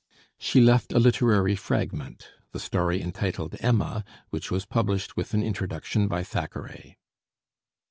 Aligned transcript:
She 0.39 0.61
left 0.61 0.93
a 0.93 0.99
literary 0.99 1.55
fragment 1.55 2.29
the 2.53 2.59
story 2.59 3.03
entitled 3.03 3.55
'Emma,' 3.59 4.03
which 4.31 4.49
was 4.49 4.65
published 4.65 5.15
with 5.15 5.35
an 5.35 5.43
introduction 5.43 6.07
by 6.07 6.23
Thackeray. 6.23 6.97